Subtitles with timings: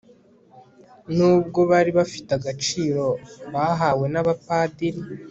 [1.15, 3.05] n'ubwo bari bafite agaciro
[3.53, 4.99] bahawe n'abapadiri